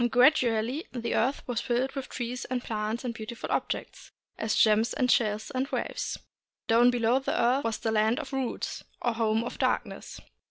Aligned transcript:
Gradually 0.09 0.87
the 0.91 1.13
earth 1.13 1.47
was 1.47 1.61
filled 1.61 1.91
with 1.91 2.09
trees 2.09 2.45
and 2.45 2.63
plants 2.63 3.05
and 3.05 3.13
beautiful 3.13 3.51
objects, 3.51 4.11
as 4.35 4.55
gems 4.55 4.93
and 4.95 5.11
shells 5.11 5.51
and 5.51 5.67
waves. 5.67 6.17
Down 6.67 6.89
below 6.89 7.19
the 7.19 7.39
earth 7.39 7.63
was 7.63 7.77
the 7.77 7.91
Land 7.91 8.17
of 8.19 8.33
Roots, 8.33 8.83
or 8.99 9.13
Home 9.13 9.43
of 9.43 9.59
Darkness. 9.59 10.19